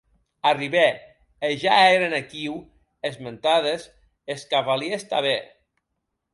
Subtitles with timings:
[0.51, 0.85] Arribè,
[1.49, 2.55] e ja èren aquiu
[3.11, 5.43] es mentades e es cavalièrs tanben.